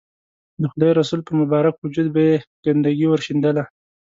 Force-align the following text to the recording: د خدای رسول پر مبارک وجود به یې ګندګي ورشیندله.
د 0.61 0.63
خدای 0.71 0.91
رسول 0.99 1.19
پر 1.27 1.33
مبارک 1.41 1.75
وجود 1.77 2.07
به 2.15 2.21
یې 2.27 2.35
ګندګي 2.65 3.05
ورشیندله. 3.09 3.63